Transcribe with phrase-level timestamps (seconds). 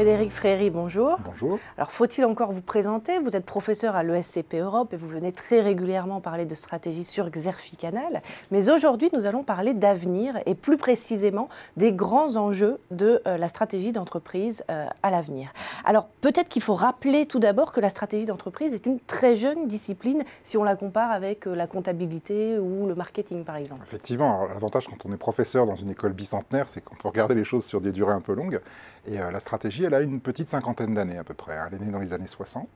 [0.00, 1.18] Frédéric Fréry, bonjour.
[1.26, 1.58] Bonjour.
[1.76, 3.18] Alors, faut-il encore vous présenter?
[3.18, 7.28] Vous êtes professeur à l'ESCP Europe et vous venez très régulièrement parler de stratégie sur
[7.28, 8.22] Xerfi-Canal.
[8.50, 13.48] Mais aujourd'hui, nous allons parler d'avenir et plus précisément des grands enjeux de euh, la
[13.48, 15.52] stratégie d'entreprise euh, à l'avenir.
[15.84, 19.68] Alors, peut-être qu'il faut rappeler tout d'abord que la stratégie d'entreprise est une très jeune
[19.68, 23.82] discipline si on la compare avec euh, la comptabilité ou le marketing, par exemple.
[23.86, 27.44] Effectivement, l'avantage quand on est professeur dans une école bicentenaire, c'est qu'on peut regarder les
[27.44, 28.60] choses sur des durées un peu longues.
[29.06, 31.58] Et la stratégie, elle a une petite cinquantaine d'années à peu près.
[31.66, 32.68] Elle est née dans les années 60,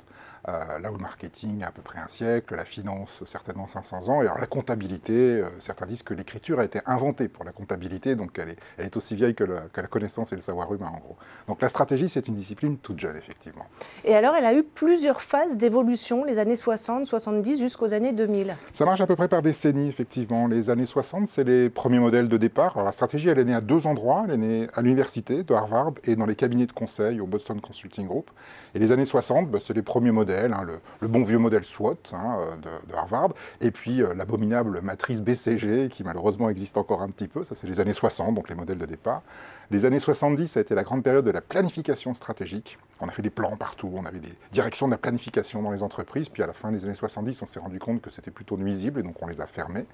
[0.49, 4.09] euh, là où le marketing a à peu près un siècle, la finance certainement 500
[4.09, 7.53] ans, et alors la comptabilité, euh, certains disent que l'écriture a été inventée pour la
[7.53, 10.73] comptabilité, donc elle est, elle est aussi vieille que, que, la connaissance et le savoir
[10.75, 11.17] humain en gros.
[11.49, 13.67] Donc la stratégie, c'est une discipline toute jeune, effectivement.
[14.05, 18.57] Et alors, elle a eu plusieurs phases d'évolution, les années 60, 70 jusqu'aux années 2000
[18.73, 20.47] Ça marche à peu près par décennies, effectivement.
[20.47, 22.73] Les années 60, c'est les premiers modèles de départ.
[22.75, 24.25] Alors, la stratégie, elle est née à deux endroits.
[24.27, 27.61] Elle est née à l'université de Harvard et dans les cabinets de conseil au Boston
[27.61, 28.31] Consulting Group.
[28.75, 30.65] Et les années 60, bah, c'est les premiers modèles, hein,
[31.01, 32.57] le, bon vieux modèle SWOT hein, euh,
[32.89, 37.45] de, Harvard, et puis euh, l'abominable matrice BCG, qui malheureusement existe encore un petit peu,
[37.45, 39.23] ça c'est les années 60, donc les modèles de départ.
[39.71, 42.79] Les années 70, ça a été la grande période de la planification stratégique.
[43.01, 45.83] On a fait des plans partout, on avait des directions de la planification dans les
[45.83, 48.57] entreprises, puis à la fin des années 70, on s'est rendu compte que c'était plutôt
[48.57, 49.87] nuisible, et donc on les a fermés.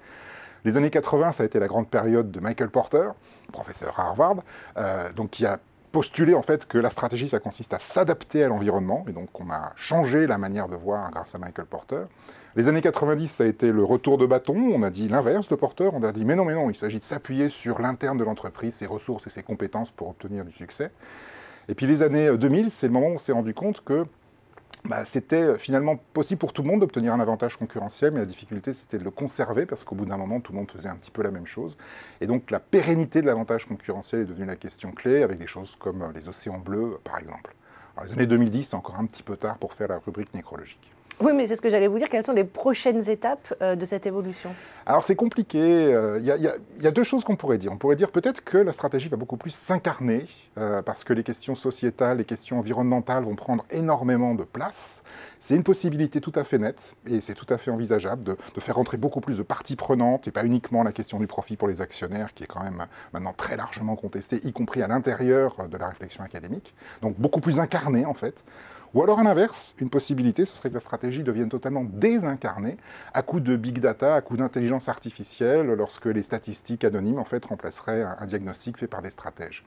[0.63, 3.09] Les années 80, ça a été la grande période de Michael Porter,
[3.51, 4.37] professeur à Harvard,
[4.77, 5.59] euh, donc qui a
[5.91, 9.49] postuler en fait que la stratégie, ça consiste à s'adapter à l'environnement, et donc on
[9.49, 12.03] a changé la manière de voir grâce à Michael Porter.
[12.55, 15.55] Les années 90, ça a été le retour de bâton, on a dit l'inverse de
[15.55, 18.23] Porter, on a dit mais non, mais non, il s'agit de s'appuyer sur l'interne de
[18.23, 20.91] l'entreprise, ses ressources et ses compétences pour obtenir du succès.
[21.67, 24.05] Et puis les années 2000, c'est le moment où on s'est rendu compte que
[24.83, 28.25] bah, c'était euh, finalement possible pour tout le monde d'obtenir un avantage concurrentiel, mais la
[28.25, 30.95] difficulté c'était de le conserver parce qu'au bout d'un moment tout le monde faisait un
[30.95, 31.77] petit peu la même chose.
[32.19, 35.75] Et donc la pérennité de l'avantage concurrentiel est devenue la question clé avec des choses
[35.77, 37.53] comme euh, les océans bleus par exemple.
[37.95, 40.91] Alors, les années 2010 c'est encore un petit peu tard pour faire la rubrique nécrologique.
[41.21, 42.09] Oui, mais c'est ce que j'allais vous dire.
[42.09, 44.55] Quelles sont les prochaines étapes euh, de cette évolution?
[44.87, 45.59] Alors c'est compliqué.
[45.59, 47.71] Euh, il y, a deux choses qu'on pourrait dire.
[47.71, 50.25] On pourrait dire peut-être que la stratégie va beaucoup plus s'incarner
[50.57, 55.03] euh, parce que les questions sociétales, les questions environnementales vont prendre énormément de place.
[55.39, 58.61] C'est une possibilité tout à fait nette et c'est tout à fait envisageable de, de,
[58.61, 61.67] faire rentrer beaucoup plus de parties prenantes et pas uniquement la question du profit pour
[61.67, 65.77] les actionnaires qui est quand même maintenant très largement contestée, y compris à l'intérieur de
[65.77, 66.73] la réflexion académique.
[67.03, 68.43] Donc beaucoup plus incarnée en fait.
[68.93, 72.75] Ou alors à l'inverse, une possibilité, ce serait que la stratégie devienne totalement désincarnée
[73.13, 77.45] à coup de big data, à coup d'intelligence artificielle, lorsque les statistiques anonymes en fait
[77.45, 79.63] remplaceraient un, diagnostic fait par des stratèges.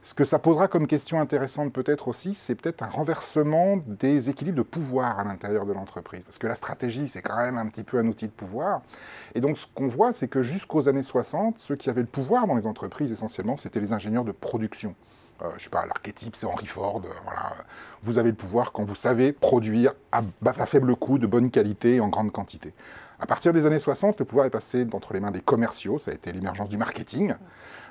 [0.00, 4.58] Ce que ça posera comme question intéressante peut-être aussi, c'est peut-être un renversement des équilibres
[4.58, 6.24] de pouvoir à l'intérieur de l'entreprise.
[6.24, 8.82] Parce que la stratégie, c'est quand même un petit peu un outil de pouvoir.
[9.34, 12.46] Et donc ce qu'on voit, c'est que jusqu'aux années 60, ceux qui avaient le pouvoir
[12.46, 14.94] dans les entreprises, essentiellement, c'était les ingénieurs de production.
[15.42, 17.02] Euh, je sais pas, l'archétype, c'est Henry Ford.
[17.04, 17.10] Euh.
[18.02, 21.96] Vous avez le pouvoir quand vous savez produire à, à, faible coût, de bonne qualité
[21.96, 22.72] et en grande quantité.
[23.20, 26.10] À partir des années 60, le pouvoir est passé entre les mains des commerciaux, ça
[26.10, 27.34] a été l'émergence du marketing.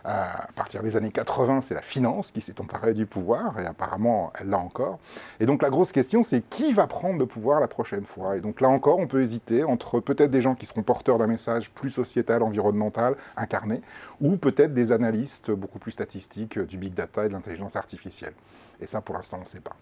[0.05, 3.65] Euh, à partir des années 80, c'est la finance qui s'est emparée du pouvoir, et
[3.65, 4.99] apparemment, elle l'a encore.
[5.39, 8.35] Et donc la grosse question, c'est qui va prendre le pouvoir la prochaine fois?
[8.35, 11.27] Et donc là encore, on peut hésiter entre peut-être des gens qui seront porteurs d'un
[11.27, 13.81] message plus sociétal, environnemental, incarné,
[14.19, 18.33] ou peut-être des analystes beaucoup plus statistiques du big data et de l'intelligence artificielle.
[18.81, 19.75] Et ça, pour l'instant, on ne sait pas.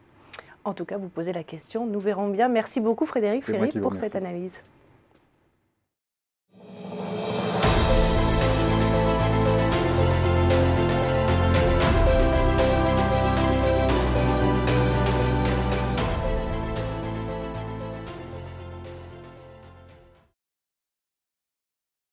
[0.64, 2.48] En tout cas, vous posez la question, nous verrons bien.
[2.48, 4.62] Merci beaucoup Frédéric Ferry pour cette analyse.